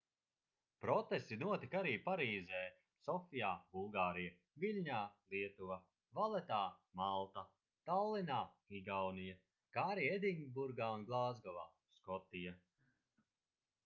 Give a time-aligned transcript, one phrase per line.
[0.83, 2.61] protesti notika arī parīzē
[3.07, 4.31] sofijā bulgārija
[4.63, 5.01] viļņā
[5.35, 5.77] lietuva
[6.21, 6.61] valetā
[7.01, 7.45] malta
[7.91, 8.41] tallinā
[8.81, 9.39] igaunija
[9.79, 11.69] kā arī edinburgā un glāzgovā
[12.03, 12.57] skotija